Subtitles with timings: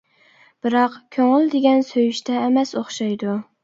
[0.67, 3.43] بىراق، كۆڭۈل دېگەن سۆيۈشتە ئەمەس ئوخشايدۇ.